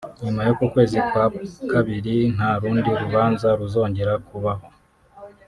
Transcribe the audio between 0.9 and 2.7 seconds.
kwa Kabiri nta